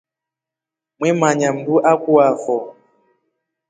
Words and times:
Mwemanya 0.99 1.47
mndu 1.55 1.75
akuafo. 1.91 2.57